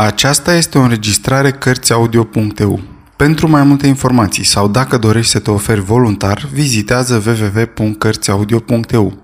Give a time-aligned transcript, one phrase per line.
[0.00, 2.80] Aceasta este o înregistrare Cărțiaudio.eu.
[3.16, 9.22] Pentru mai multe informații sau dacă dorești să te oferi voluntar, vizitează www.cărțiaudio.eu.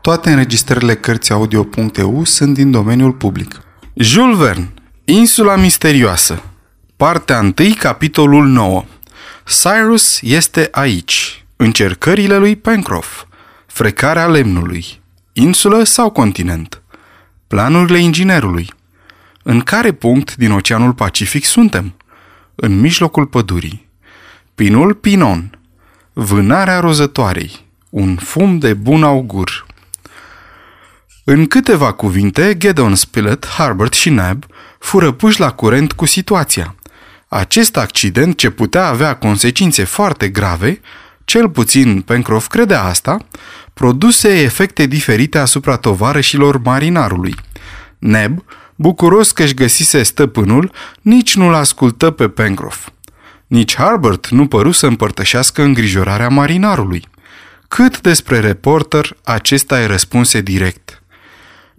[0.00, 3.60] Toate înregistrările Cărțiaudio.eu sunt din domeniul public.
[3.94, 4.72] Jules Verne,
[5.04, 6.42] Insula Misterioasă
[6.96, 8.84] Partea 1, capitolul 9
[9.44, 11.44] Cyrus este aici.
[11.56, 13.24] Încercările lui Pencroff.
[13.66, 15.00] Frecarea lemnului.
[15.32, 16.82] Insulă sau continent.
[17.46, 18.74] Planurile inginerului.
[19.48, 21.94] În care punct din Oceanul Pacific suntem?
[22.54, 23.88] În mijlocul pădurii.
[24.54, 25.58] Pinul Pinon.
[26.12, 27.66] Vânarea rozătoarei.
[27.90, 29.66] Un fum de bun augur.
[31.24, 34.44] În câteva cuvinte, Gedon Spilett, Harbert și Nab
[34.78, 36.74] fură puși la curent cu situația.
[37.28, 40.80] Acest accident, ce putea avea consecințe foarte grave,
[41.24, 43.18] cel puțin Pencroff credea asta,
[43.74, 47.34] produse efecte diferite asupra tovarășilor marinarului.
[47.98, 48.44] Neb,
[48.76, 52.88] bucuros că își găsise stăpânul, nici nu-l ascultă pe Pencroff.
[53.46, 57.08] Nici Harbert nu păru să împărtășească îngrijorarea marinarului.
[57.68, 61.02] Cât despre reporter, acesta îi răspunse direct.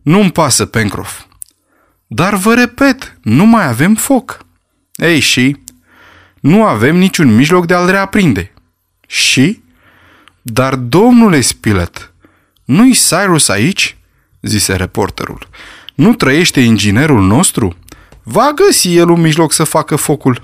[0.04, 1.26] Nu-mi pasă, Pencroff.
[2.08, 4.46] Dar vă repet, nu mai avem foc.
[4.96, 5.58] Ei și?
[6.40, 8.54] Nu avem niciun mijloc de a-l reaprinde.
[9.08, 9.62] Și?
[10.42, 12.14] Dar, domnule Spilett,
[12.66, 13.98] nu-i Cyrus aici?
[14.42, 15.48] zise reporterul.
[15.98, 17.76] Nu trăiește inginerul nostru?
[18.24, 20.42] Va găsi el un mijloc să facă focul.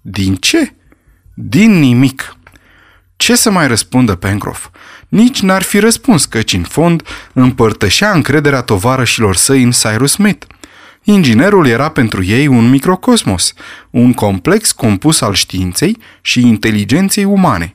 [0.00, 0.74] Din ce?
[1.34, 2.36] Din nimic.
[3.16, 4.68] Ce să mai răspundă Pencroff?
[5.08, 10.46] Nici n-ar fi răspuns, căci în fond împărtășea încrederea tovarășilor săi în Cyrus Smith.
[11.02, 13.52] Inginerul era pentru ei un microcosmos,
[13.90, 17.74] un complex compus al științei și inteligenței umane.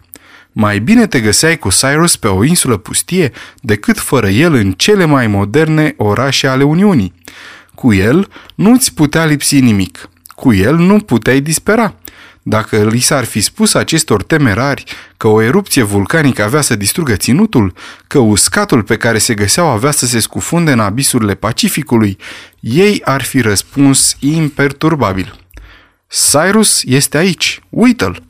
[0.59, 5.05] Mai bine te găseai cu Cyrus pe o insulă pustie decât fără el în cele
[5.05, 7.13] mai moderne orașe ale Uniunii.
[7.75, 10.09] Cu el nu-ți putea lipsi nimic.
[10.35, 11.95] Cu el nu puteai dispera.
[12.43, 14.83] Dacă li s-ar fi spus acestor temerari
[15.17, 17.73] că o erupție vulcanică avea să distrugă ținutul,
[18.07, 22.17] că uscatul pe care se găseau avea să se scufunde în abisurile Pacificului,
[22.59, 25.39] ei ar fi răspuns imperturbabil.
[26.07, 28.26] Cyrus este aici, uită-l!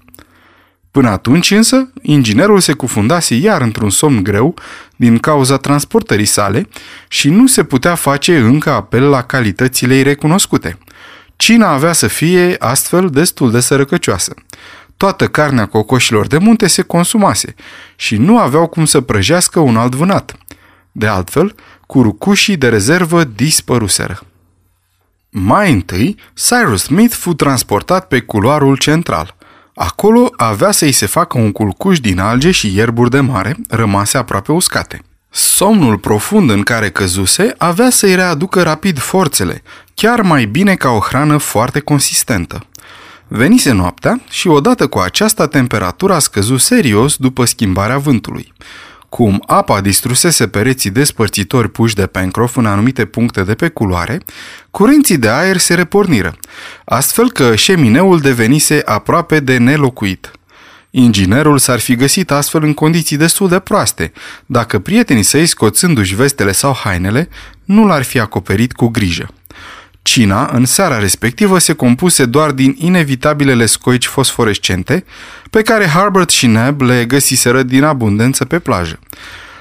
[0.98, 4.54] Până atunci însă, inginerul se cufundase iar într-un somn greu
[4.96, 6.68] din cauza transportării sale
[7.08, 10.78] și nu se putea face încă apel la calitățile ei recunoscute.
[11.36, 14.34] Cina avea să fie astfel destul de sărăcăcioasă.
[14.98, 17.56] Toată carnea cocoșilor de munte se consumase
[17.96, 20.38] și nu aveau cum să prăjească un alt vânat.
[20.92, 21.56] De altfel,
[21.86, 24.20] curucușii de rezervă dispăruseră.
[25.30, 29.37] Mai întâi, Cyrus Smith fu transportat pe culoarul central.
[29.80, 34.52] Acolo avea să-i se facă un culcuș din alge și ierburi de mare, rămase aproape
[34.52, 35.02] uscate.
[35.30, 39.62] Somnul profund în care căzuse avea să-i readucă rapid forțele,
[39.94, 42.66] chiar mai bine ca o hrană foarte consistentă.
[43.28, 48.54] Venise noaptea și odată cu aceasta temperatura scăzut serios după schimbarea vântului.
[49.10, 54.22] Cum apa distrusese pereții despărțitori puși de Pencroff în anumite puncte de pe culoare,
[54.72, 56.36] curenții de aer se reporniră,
[56.86, 60.32] astfel că șemineul devenise aproape de nelocuit.
[60.92, 64.12] Inginerul s-ar fi găsit astfel în condiții destul de proaste,
[64.46, 67.30] dacă prietenii săi, scoțându-și vestele sau hainele,
[67.64, 69.30] nu l-ar fi acoperit cu grijă.
[70.08, 75.06] Cina, în seara respectivă, se compuse doar din inevitabilele scoici fosforescente,
[75.50, 79.00] pe care Harbert și Neb le găsiseră din abundență pe plajă.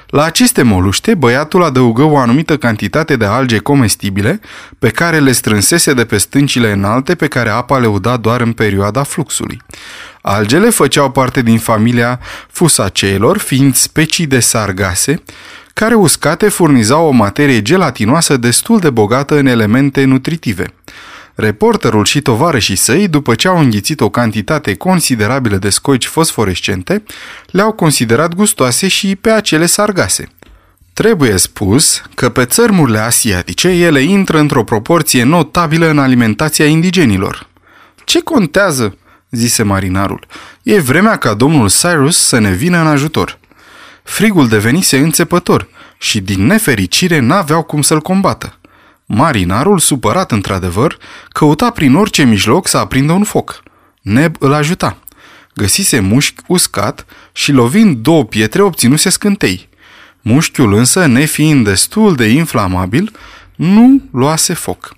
[0.07, 4.39] La aceste moluște, băiatul adăugă o anumită cantitate de alge comestibile,
[4.79, 8.53] pe care le strânsese de pe stâncile înalte pe care apa le uda doar în
[8.53, 9.61] perioada fluxului.
[10.21, 12.19] Algele făceau parte din familia
[12.49, 15.23] fusaceilor, fiind specii de sargase,
[15.73, 20.73] care uscate furnizau o materie gelatinoasă destul de bogată în elemente nutritive.
[21.39, 27.03] Reporterul și tovarășii săi, după ce au înghițit o cantitate considerabilă de scoici fosforescente,
[27.45, 30.29] le-au considerat gustoase și pe acele sargase.
[30.93, 37.47] Trebuie spus că pe țărmurile asiatice ele intră într-o proporție notabilă în alimentația indigenilor.
[38.03, 38.97] Ce contează?
[39.31, 40.25] zise marinarul.
[40.63, 43.39] E vremea ca domnul Cyrus să ne vină în ajutor.
[44.03, 45.67] Frigul devenise înțepător
[45.97, 48.56] și din nefericire n-aveau cum să-l combată.
[49.09, 50.97] Marinarul, supărat într-adevăr,
[51.29, 53.63] căuta prin orice mijloc să aprindă un foc.
[54.01, 54.97] Neb îl ajuta.
[55.55, 59.69] Găsise mușchi uscat și lovind două pietre obținuse scântei.
[60.21, 63.11] Mușchiul însă, nefiind destul de inflamabil,
[63.55, 64.95] nu luase foc.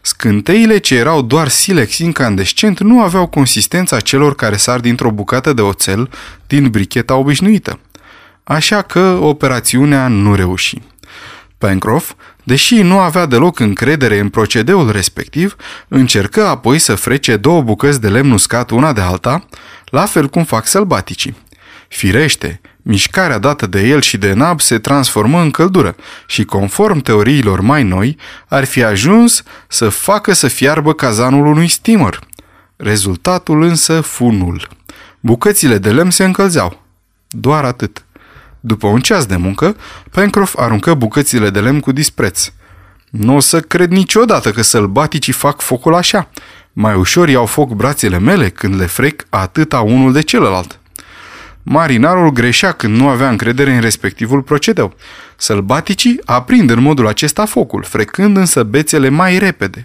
[0.00, 5.62] Scânteile ce erau doar silex incandescent nu aveau consistența celor care sar dintr-o bucată de
[5.62, 6.10] oțel
[6.46, 7.78] din bricheta obișnuită.
[8.44, 10.78] Așa că operațiunea nu reuși.
[11.58, 12.12] Pencroff,
[12.44, 15.56] deși nu avea deloc încredere în procedeul respectiv,
[15.88, 19.46] încercă apoi să frece două bucăți de lemn uscat una de alta,
[19.84, 21.36] la fel cum fac sălbaticii.
[21.88, 25.96] Firește, mișcarea dată de el și de nab se transformă în căldură
[26.26, 28.16] și, conform teoriilor mai noi,
[28.48, 32.18] ar fi ajuns să facă să fiarbă cazanul unui steamer.
[32.76, 34.68] Rezultatul însă funul.
[35.20, 36.82] Bucățile de lemn se încălzeau.
[37.28, 38.04] Doar atât.
[38.64, 39.76] După un ceas de muncă,
[40.10, 42.52] Pencroff aruncă bucățile de lemn cu dispreț.
[43.10, 46.28] Nu o să cred niciodată că sălbaticii fac focul așa.
[46.72, 50.80] Mai ușor iau foc brațele mele când le frec atâta unul de celălalt.
[51.62, 54.94] Marinarul greșea când nu avea încredere în respectivul procedeu.
[55.36, 59.82] Sălbaticii aprind în modul acesta focul, frecând însă bețele mai repede.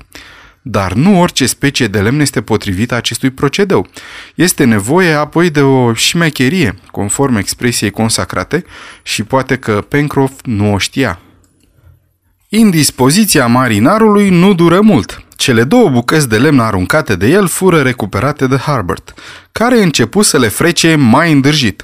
[0.62, 3.88] Dar nu orice specie de lemn este potrivită acestui procedeu.
[4.36, 8.65] Este nevoie apoi de o șmecherie, conform expresiei consacrate,
[9.04, 11.19] și poate că Pencroff nu o știa.
[12.50, 15.21] Indispoziția marinarului nu dură mult.
[15.36, 19.13] Cele două bucăți de lemn aruncate de el fură recuperate de Harbert,
[19.51, 21.83] care începu să le frece mai îndârjit.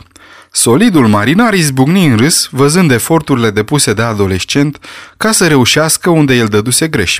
[0.51, 4.79] Solidul marinar izbucni în râs, văzând eforturile depuse de adolescent
[5.17, 7.19] ca să reușească unde el dăduse greș.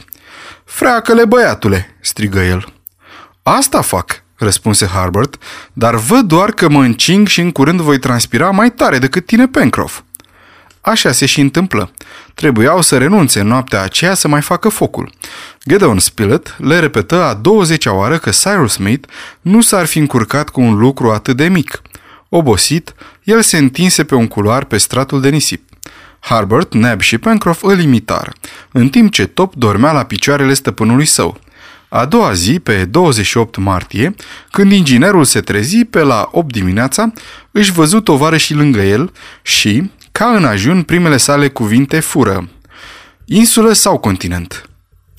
[0.66, 2.74] Freacă-le, băiatule!" strigă el.
[3.44, 5.38] Asta fac, răspunse Harbert,
[5.74, 9.48] dar văd doar că mă încing și în curând voi transpira mai tare decât tine,
[9.48, 10.02] Pencroff.
[10.82, 11.92] Așa se și întâmplă.
[12.34, 15.12] Trebuiau să renunțe noaptea aceea să mai facă focul.
[15.68, 19.08] Gedeon Spilett le repetă a 20-a oară că Cyrus Smith
[19.42, 21.82] nu s-ar fi încurcat cu un lucru atât de mic.
[22.30, 22.94] Obosit,
[23.24, 25.73] el se întinse pe un culoar pe stratul de nisip.
[26.26, 28.34] Harbert, Neb și Pencroff îl imitară,
[28.72, 31.40] în timp ce Top dormea la picioarele stăpânului său.
[31.90, 34.16] A doua zi, pe 28 martie,
[34.52, 37.14] când inginerul se trezi pe la 8 dimineața,
[37.52, 39.12] își văzut tovarășii lângă el
[39.42, 42.50] și, ca în ajun, primele sale cuvinte fură.
[43.26, 44.70] Insulă sau continent?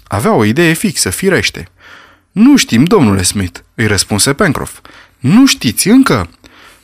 [0.05, 1.69] Avea o idee fixă, firește.
[2.33, 4.79] Nu știm, domnule Smith, îi răspunse Pencroff.
[5.19, 6.29] Nu știți încă?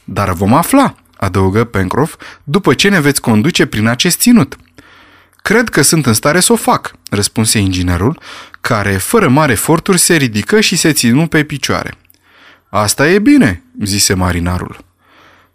[0.05, 2.15] Dar vom afla, adăugă Pencroff,
[2.45, 4.57] după ce ne veți conduce prin acest ținut.
[5.43, 8.21] Cred că sunt în stare să o fac, răspunse inginerul,
[8.61, 11.95] care, fără mare eforturi, se ridică și se ținu pe picioare.
[12.69, 14.85] Asta e bine, zise marinarul.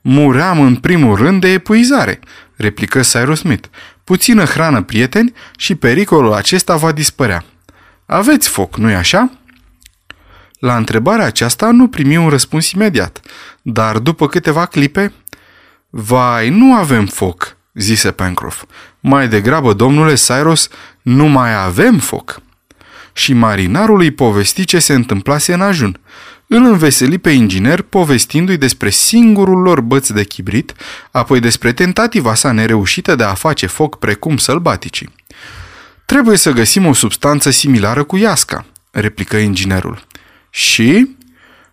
[0.02, 2.20] Muream în primul rând de epuizare,
[2.56, 3.68] replică Cyrus Smith.
[4.04, 7.46] Puțină hrană, prieteni, și pericolul acesta va dispărea.
[8.06, 9.32] Aveți foc, nu-i așa?
[10.60, 13.22] La întrebarea aceasta nu primi un răspuns imediat,
[13.62, 15.14] dar după câteva clipe...
[15.98, 18.64] Vai, nu avem foc, zise Pencroff.
[19.00, 20.70] Mai degrabă, domnule Cyrus,
[21.02, 22.42] nu mai avem foc.
[23.14, 26.00] Și marinarul îi povesti ce se întâmplase în ajun.
[26.48, 30.74] Îl înveseli pe inginer povestindu-i despre singurul lor băț de chibrit,
[31.12, 35.16] apoi despre tentativa sa nereușită de a face foc precum sălbaticii.
[36.06, 40.04] Trebuie să găsim o substanță similară cu iasca, replică inginerul.
[40.50, 41.16] Și?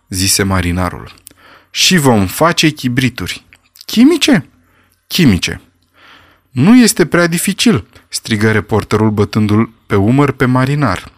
[0.09, 1.13] zise marinarul.
[1.71, 3.45] Și vom face chibrituri.
[3.93, 4.49] Chimice?
[5.07, 5.61] Chimice.
[6.49, 11.11] Nu este prea dificil, strigă reporterul bătându-l pe umăr pe marinar.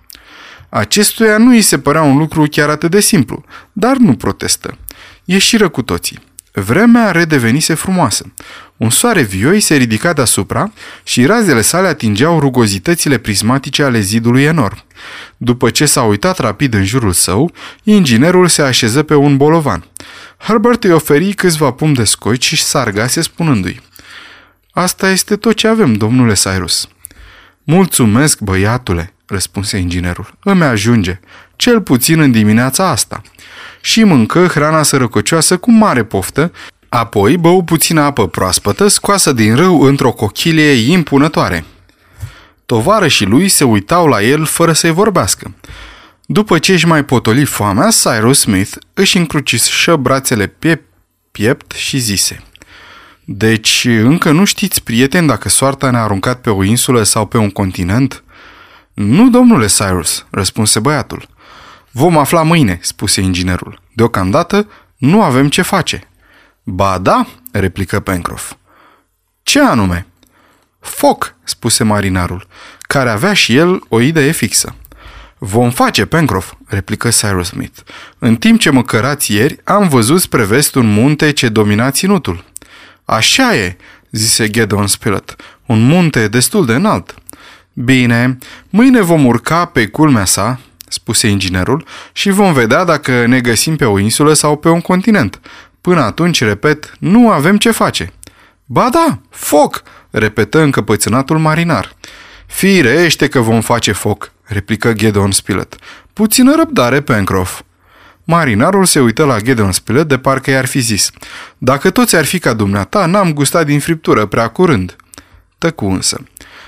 [0.70, 3.44] Acestuia nu îi se părea un lucru chiar atât de simplu,
[3.74, 4.78] dar nu protestă.
[5.26, 6.20] Ieșiră cu toții.
[6.56, 8.34] Vremea redevenise frumoasă.
[8.78, 10.72] Un soare vioi se ridica deasupra
[11.04, 14.84] și razele sale atingeau rugozitățile prismatice ale zidului enorm.
[15.38, 17.52] După ce s-a uitat rapid în jurul său,
[17.84, 19.86] inginerul se așeză pe un bolovan.
[20.38, 23.82] Herbert îi oferi câțiva pum de scoici și sargase spunându-i
[24.72, 26.88] Asta este tot ce avem, domnule Cyrus.
[27.64, 30.38] Mulțumesc, băiatule, răspunse inginerul.
[30.44, 31.20] Îmi ajunge,
[31.56, 33.22] cel puțin în dimineața asta.
[33.82, 36.52] Și mâncă hrana sărăcocioasă cu mare poftă,
[36.90, 41.66] apoi bău puțină apă proaspătă scoasă din râu într-o cochilie impunătoare.
[42.66, 45.54] Tovarășii lui se uitau la el fără să-i vorbească.
[46.26, 50.82] După ce își mai potoli foamea, Cyrus Smith își încrucișă brațele pe
[51.32, 52.44] piept și zise
[53.24, 57.50] Deci încă nu știți, prieteni, dacă soarta ne-a aruncat pe o insulă sau pe un
[57.50, 58.24] continent?"
[58.94, 61.28] Nu, domnule Cyrus," răspunse băiatul.
[61.98, 63.82] Vom afla mâine," spuse inginerul.
[63.94, 66.08] Deocamdată nu avem ce face."
[66.64, 68.54] Ba da," replică Pencroff.
[69.44, 70.08] Ce anume?"
[70.80, 72.48] Foc," spuse marinarul,
[72.82, 74.76] care avea și el o idee fixă.
[75.38, 77.80] Vom face, Pencroff," replică Cyrus Smith.
[78.20, 82.44] În timp ce mă cărați ieri, am văzut spre vest un munte ce domina ținutul."
[83.06, 83.78] Așa e,"
[84.12, 85.36] zise Gedeon Spilett,
[85.66, 87.16] un munte destul de înalt."
[87.74, 88.38] Bine,
[88.70, 90.60] mâine vom urca pe culmea sa,
[90.96, 95.40] spuse inginerul, și vom vedea dacă ne găsim pe o insulă sau pe un continent.
[95.82, 98.14] Până atunci, repet, nu avem ce face.
[98.66, 99.84] Ba da, foc!
[100.10, 101.96] repetă încăpățânatul marinar.
[102.46, 105.76] Firește că vom face foc, replică Gedeon Spilett.
[106.14, 107.62] Puțină răbdare, Pencroff.
[108.24, 111.12] Marinarul se uită la Gedeon Spilett de parcă i-ar fi zis.
[111.58, 114.96] Dacă toți ar fi ca dumneata, n-am gustat din friptură prea curând.
[115.58, 116.24] Tăcu însă.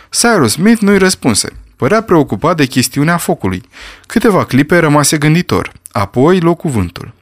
[0.10, 1.50] Cyrus Smith nu-i răspunse.
[1.78, 3.62] Părea preocupat de chestiunea focului.
[4.06, 5.72] Câteva clipe rămase gânditor.
[5.92, 7.14] Apoi luă cuvântul.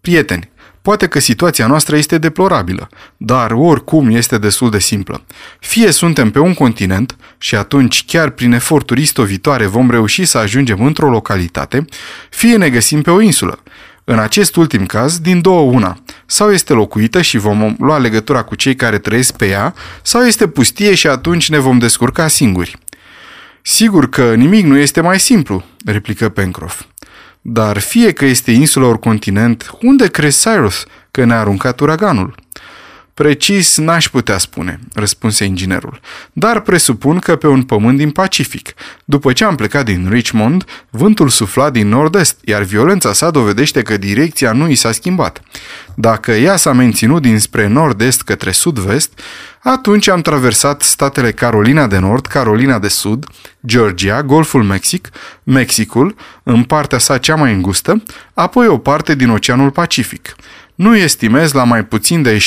[0.00, 0.50] Prieteni,
[0.86, 5.24] Poate că situația noastră este deplorabilă, dar oricum este destul de simplă.
[5.58, 10.84] Fie suntem pe un continent și atunci chiar prin eforturi istovitoare vom reuși să ajungem
[10.84, 11.84] într-o localitate,
[12.30, 13.62] fie ne găsim pe o insulă.
[14.04, 18.54] În acest ultim caz, din două una, sau este locuită și vom lua legătura cu
[18.54, 22.78] cei care trăiesc pe ea, sau este pustie și atunci ne vom descurca singuri.
[23.68, 26.82] Sigur că nimic nu este mai simplu, replică Pencroff.
[27.40, 32.34] Dar fie că este insulă ori continent, unde crezi Cyrus că ne-a aruncat uraganul?
[33.22, 36.00] Precis n-aș putea spune, răspunse inginerul,
[36.32, 38.74] dar presupun că pe un pământ din Pacific.
[39.04, 43.96] După ce am plecat din Richmond, vântul sufla din nord-est, iar violența sa dovedește că
[43.96, 45.42] direcția nu i s-a schimbat.
[45.94, 49.20] Dacă ea s-a menținut dinspre nord-est către sud-vest,
[49.62, 53.26] atunci am traversat statele Carolina de Nord, Carolina de Sud,
[53.66, 55.08] Georgia, Golful Mexic,
[55.42, 58.02] Mexicul, în partea sa cea mai îngustă,
[58.34, 60.36] apoi o parte din Oceanul Pacific.
[60.76, 62.38] Nu estimez la mai puțin de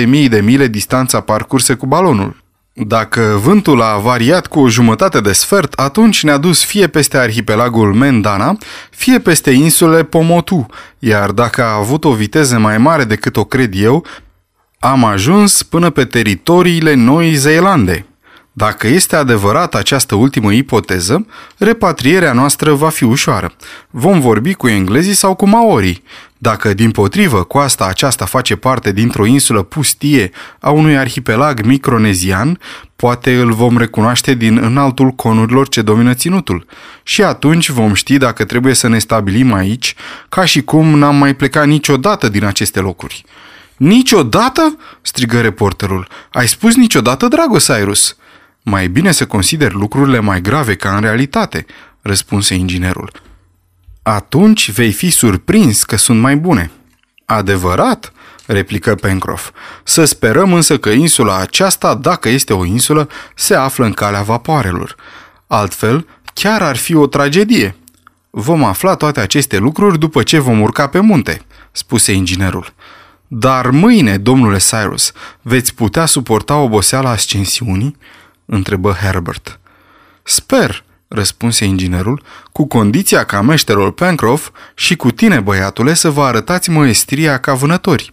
[0.00, 2.42] 6-7 mii de mile distanța parcursă cu balonul.
[2.72, 7.94] Dacă vântul a variat cu o jumătate de sfert, atunci ne-a dus fie peste arhipelagul
[7.94, 8.56] Mendana,
[8.90, 10.66] fie peste insule Pomotu,
[10.98, 14.06] iar dacă a avut o viteză mai mare decât o cred eu,
[14.78, 18.06] am ajuns până pe teritoriile Noii Zeelande.
[18.56, 21.26] Dacă este adevărată această ultimă ipoteză,
[21.58, 23.52] repatrierea noastră va fi ușoară.
[23.90, 26.02] Vom vorbi cu englezii sau cu maorii.
[26.38, 30.30] Dacă, din potrivă, coasta aceasta face parte dintr-o insulă pustie
[30.60, 32.58] a unui arhipelag micronezian,
[32.96, 36.66] poate îl vom recunoaște din înaltul conurilor ce domină ținutul.
[37.02, 39.94] Și atunci vom ști dacă trebuie să ne stabilim aici,
[40.28, 43.24] ca și cum n-am mai plecat niciodată din aceste locuri.
[43.76, 44.78] Niciodată?
[45.02, 46.08] strigă reporterul.
[46.32, 48.16] Ai spus niciodată, dragă Cyrus?
[48.66, 51.66] Mai bine să consider lucrurile mai grave ca în realitate,
[52.00, 53.10] răspunse inginerul.
[54.02, 56.70] Atunci vei fi surprins că sunt mai bune.
[57.24, 58.12] Adevărat,
[58.46, 59.50] replică Pencroff.
[59.82, 64.96] Să sperăm însă că insula aceasta, dacă este o insulă, se află în calea vapoarelor.
[65.46, 67.76] Altfel, chiar ar fi o tragedie.
[68.30, 71.42] Vom afla toate aceste lucruri după ce vom urca pe munte,
[71.72, 72.74] spuse inginerul.
[73.26, 77.96] Dar mâine, domnule Cyrus, veți putea suporta oboseala ascensiunii?
[78.46, 79.60] Întrebă Herbert.
[80.22, 82.22] Sper, răspunse inginerul,
[82.52, 88.10] cu condiția ca meșterul Pencroff și cu tine, băiatule, să vă arătați măestria ca vânători.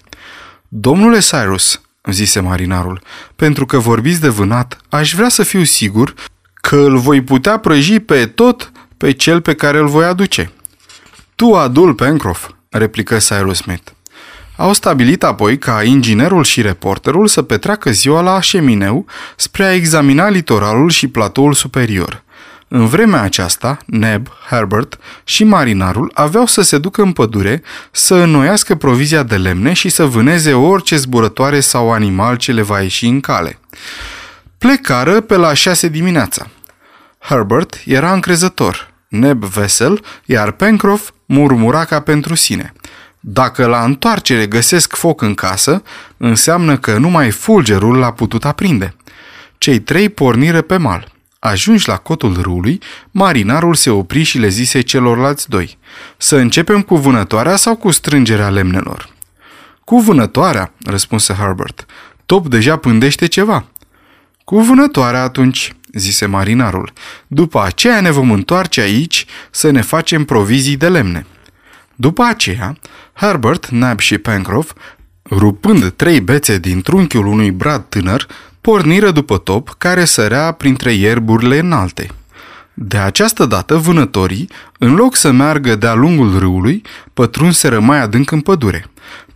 [0.68, 3.02] Domnule Cyrus, zise marinarul,
[3.36, 6.14] pentru că vorbiți de vânat, aș vrea să fiu sigur
[6.54, 10.52] că îl voi putea prăji pe tot pe cel pe care îl voi aduce.
[11.36, 13.92] Tu, adul Pencroff, replică Cyrus Smith.
[14.62, 20.30] Au stabilit apoi ca inginerul și reporterul să petreacă ziua la șemineu spre a examina
[20.30, 22.24] litoralul și platoul superior.
[22.68, 28.76] În vremea aceasta, Neb, Herbert și marinarul aveau să se ducă în pădure să înnoiască
[28.76, 33.20] provizia de lemne și să vâneze orice zburătoare sau animal ce le va ieși în
[33.20, 33.60] cale.
[34.58, 36.48] Plecară pe la șase dimineața.
[37.20, 42.74] Herbert era încrezător, Neb vesel, iar Pencroff murmura ca pentru sine–
[43.24, 45.84] dacă la întoarcere găsesc foc în casă,
[46.18, 48.96] înseamnă că numai fulgerul l-a putut aprinde.
[49.58, 51.12] Cei trei porniră pe mal.
[51.40, 55.78] Ajunși la cotul râului, marinarul se opri și le zise celorlalți doi.
[56.18, 59.10] Să începem cu vânătoarea sau cu strângerea lemnelor?
[59.84, 61.86] Cu vânătoarea, răspunse Herbert.
[62.26, 63.66] Top deja pândește ceva.
[64.44, 66.94] Cu vânătoarea atunci, zise marinarul.
[67.28, 71.26] După aceea ne vom întoarce aici să ne facem provizii de lemne.
[71.96, 72.78] După aceea,
[73.22, 74.74] Herbert, Nab și Pencroff,
[75.30, 78.28] rupând trei bețe din trunchiul unui brad tânăr,
[78.62, 82.10] porniră după top care sărea printre ierburile înalte.
[82.74, 84.50] De această dată, vânătorii,
[84.80, 86.82] în loc să meargă de-a lungul râului,
[87.14, 88.86] pătrunseră mai adânc în pădure.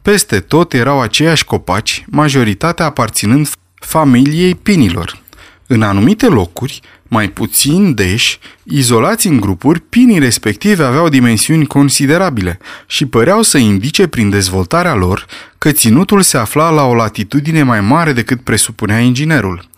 [0.01, 5.22] Peste tot erau aceiași copaci, majoritatea aparținând familiei pinilor.
[5.68, 6.82] În anumite locuri,
[7.15, 14.07] mai puțin deși, izolați în grupuri, pinii respective aveau dimensiuni considerabile și păreau să indice
[14.07, 15.25] prin dezvoltarea lor
[15.57, 19.69] că ținutul se afla la o latitudine mai mare decât presupunea inginerul.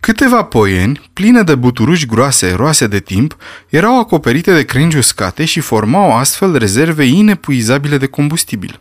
[0.00, 3.36] Câteva poieni, pline de buturuși groase roase de timp,
[3.68, 8.80] erau acoperite de crengi uscate și formau astfel rezerve inepuizabile de combustibil.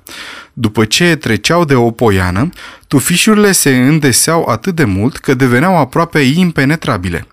[0.54, 2.50] După ce treceau de o poiană,
[2.88, 7.28] tufișurile se îndeseau atât de mult că deveneau aproape impenetrabile.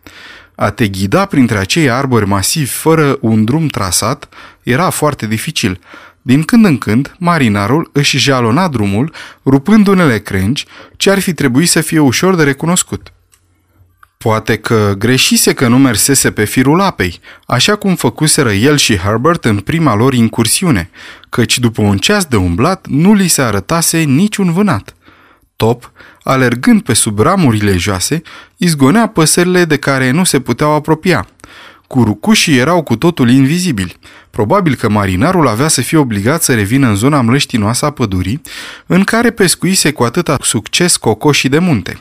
[0.57, 4.29] A te ghida printre acei arbori masivi fără un drum trasat
[4.63, 5.81] era foarte dificil.
[6.23, 9.13] Din când în când, marinarul își jalona drumul,
[9.45, 13.13] rupând unele crengi, ce ar fi trebuit să fie ușor de recunoscut.
[14.17, 19.45] Poate că greșise că nu mersese pe firul apei, așa cum făcuseră el și Herbert
[19.45, 20.91] în prima lor incursiune,
[21.29, 24.96] căci după un ceas de umblat nu li se arătase niciun vânat.
[25.57, 28.23] Top, alergând pe sub ramurile joase,
[28.57, 31.27] izgonea păsările de care nu se puteau apropia.
[31.87, 33.97] Curucușii erau cu totul invizibili.
[34.31, 38.41] Probabil că marinarul avea să fie obligat să revină în zona mlăștinoasă a pădurii,
[38.87, 42.01] în care pescuise cu atâta succes cocoșii de munte.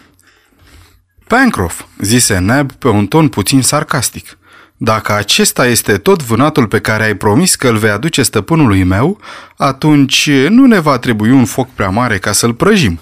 [1.28, 4.38] Pencroff, zise Neb pe un ton puțin sarcastic.
[4.78, 9.20] Dacă acesta este tot vânatul pe care ai promis că îl vei aduce stăpânului meu,
[9.58, 13.00] atunci nu ne va trebui un foc prea mare ca să-l prăjim.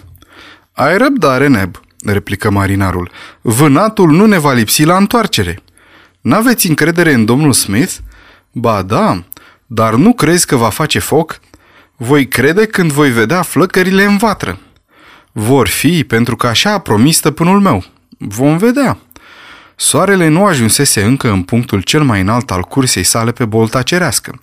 [0.74, 3.12] Ai răbdare, Neb, replică marinarul.
[3.42, 5.60] Vânatul nu ne va lipsi la întoarcere.
[6.22, 7.94] N-aveți încredere în domnul Smith?
[8.52, 9.24] Ba da,
[9.66, 11.40] dar nu crezi că va face foc?
[11.96, 14.60] Voi crede când voi vedea flăcările în vatră.
[15.32, 17.84] Vor fi, pentru că așa a promis stăpânul meu.
[18.18, 18.98] Vom vedea.
[19.76, 24.40] Soarele nu ajunsese încă în punctul cel mai înalt al cursei sale pe bolta cerească.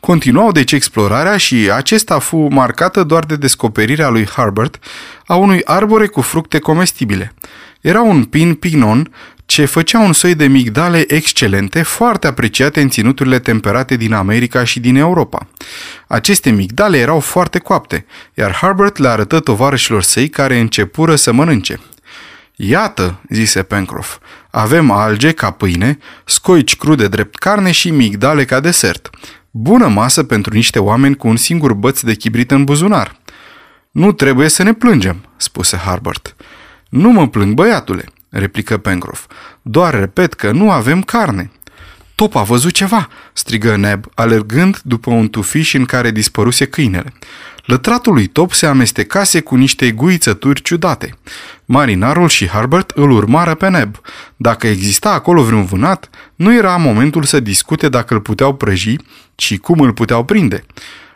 [0.00, 4.78] Continuau deci explorarea și acesta fu marcată doar de descoperirea lui Harbert
[5.26, 7.34] a unui arbore cu fructe comestibile.
[7.80, 9.10] Era un pin pignon
[9.46, 14.80] ce făcea un soi de migdale excelente, foarte apreciate în ținuturile temperate din America și
[14.80, 15.46] din Europa.
[16.06, 21.80] Aceste migdale erau foarte coapte, iar Harbert le arătă tovarășilor săi care începură să mănânce.
[22.64, 24.18] Iată, zise Pencroff,
[24.50, 29.10] avem alge ca pâine, scoici crude drept carne și migdale ca desert.
[29.50, 33.16] Bună masă pentru niște oameni cu un singur băț de chibrit în buzunar.
[33.90, 36.36] Nu trebuie să ne plângem, spuse Harbert.
[36.88, 39.26] Nu mă plâng, băiatule, replică Pencroff.
[39.62, 41.50] Doar repet că nu avem carne.
[42.14, 47.12] Top a văzut ceva, strigă Neb, alergând după un tufiș în care dispăruse câinele.
[47.64, 51.14] Lătratul lui Top se amestecase cu niște guițături ciudate.
[51.64, 54.00] Marinarul și Harbert îl urmară pe Neb.
[54.36, 58.96] Dacă exista acolo vreun vânat, nu era momentul să discute dacă îl puteau prăji,
[59.34, 60.64] ci cum îl puteau prinde.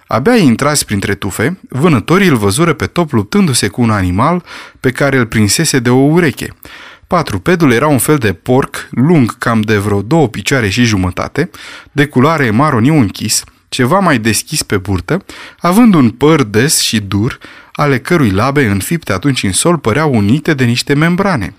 [0.07, 4.45] Abia intrați printre tufe, vânătorii îl văzură pe Top luptându-se cu un animal
[4.81, 6.55] pe care îl prinsese de o ureche.
[7.07, 11.51] Patrupedul era un fel de porc lung cam de vreo două picioare și jumătate,
[11.93, 15.25] de culoare maroniu închis, ceva mai deschis pe burtă,
[15.59, 17.39] având un păr des și dur,
[17.73, 21.55] ale cărui labe înfipte atunci în sol păreau unite de niște membrane.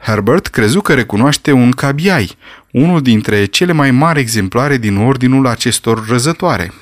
[0.00, 2.36] Herbert crezu că recunoaște un cabiai,
[2.70, 6.72] unul dintre cele mai mari exemplare din ordinul acestor răzătoare.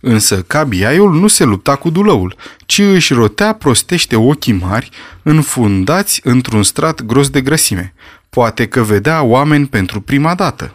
[0.00, 4.90] Însă cabiaiul nu se lupta cu dulăul, ci își rotea prostește ochii mari,
[5.22, 7.94] înfundați într-un strat gros de grăsime.
[8.30, 10.74] Poate că vedea oameni pentru prima dată.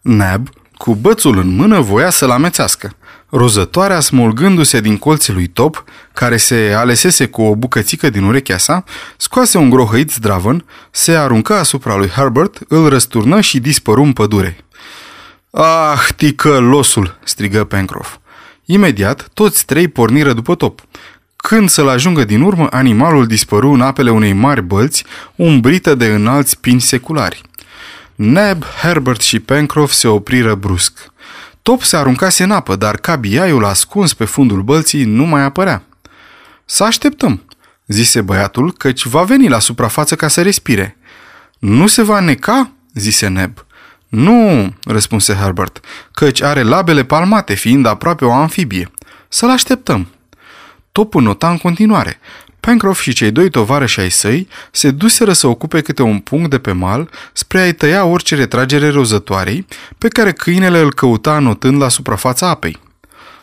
[0.00, 2.92] Nab, cu bățul în mână, voia să-l amețească.
[3.28, 8.84] Rozătoarea, smulgându-se din colții lui Top, care se alesese cu o bucățică din urechea sa,
[9.16, 14.56] scoase un grohăit zdravăn, se aruncă asupra lui Herbert, îl răsturnă și dispăru în pădure.
[15.50, 18.16] Ah, ticălosul!" strigă Pencroff.
[18.64, 20.80] Imediat, toți trei porniră după top.
[21.36, 26.60] Când să-l ajungă din urmă, animalul dispăru în apele unei mari bălți, umbrită de înalți
[26.60, 27.47] pini seculari.
[28.18, 31.12] Neb, Herbert și Pencroff se opriră brusc.
[31.62, 35.82] Top se aruncase în apă, dar cabiaiul ascuns pe fundul bălții nu mai apărea.
[36.64, 37.42] Să așteptăm,
[37.86, 40.96] zise băiatul, căci va veni la suprafață ca să respire.
[41.58, 42.72] Nu se va neca?
[42.94, 43.66] zise Neb.
[44.08, 45.80] Nu, răspunse Herbert,
[46.12, 48.90] căci are labele palmate, fiind aproape o amfibie.
[49.28, 50.08] Să-l așteptăm.
[50.92, 52.20] Topul nota în continuare.
[52.60, 56.58] Pencroff și cei doi tovarăși ai săi se duseră să ocupe câte un punct de
[56.58, 59.66] pe mal spre a-i tăia orice retragere rozătoarei
[59.98, 62.80] pe care câinele îl căuta notând la suprafața apei.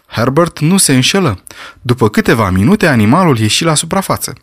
[0.08, 1.44] Herbert nu se înșelă.
[1.82, 4.34] După câteva minute, animalul ieși la suprafață.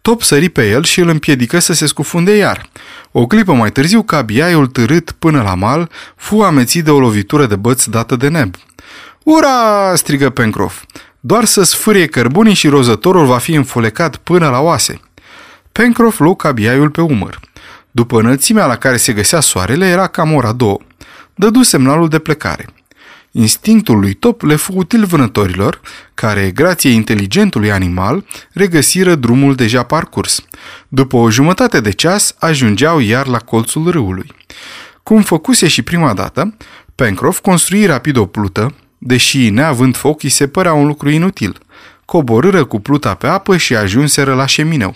[0.00, 2.70] Top sări pe el și îl împiedică să se scufunde iar.
[3.12, 7.56] O clipă mai târziu, cabiaiul târât până la mal, fu amețit de o lovitură de
[7.56, 8.54] băț dată de neb.
[9.22, 10.82] Ura!" strigă Pencroff.
[11.20, 15.00] Doar să sfârie cărbunii și rozătorul va fi înfolecat până la oase.
[15.72, 17.40] Pencroff luă cabiaiul pe umăr.
[17.90, 20.78] După înălțimea la care se găsea soarele, era cam ora două.
[21.34, 22.66] Dădu semnalul de plecare.
[23.30, 25.80] Instinctul lui Top le fu util vânătorilor,
[26.14, 30.44] care, grație inteligentului animal, regăsiră drumul deja parcurs.
[30.88, 34.32] După o jumătate de ceas, ajungeau iar la colțul râului.
[35.02, 36.56] Cum făcuse și prima dată,
[36.94, 38.74] Pencroff construi rapid o plută,
[39.06, 41.58] deși neavând foc îi se părea un lucru inutil.
[42.04, 44.94] Coborâră cu pluta pe apă și ajunseră la șemineu.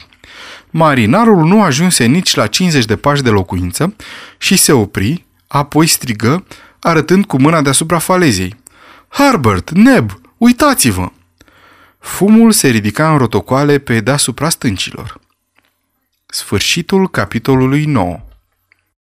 [0.71, 3.95] Marinarul nu ajunse nici la 50 de pași de locuință
[4.39, 6.45] și se opri, apoi strigă,
[6.81, 8.57] arătând cu mâna deasupra falezei.
[9.09, 11.09] Harbert, Neb, uitați-vă!
[11.99, 15.21] Fumul se ridica în rotocoale pe deasupra stâncilor.
[16.27, 18.21] Sfârșitul capitolului 9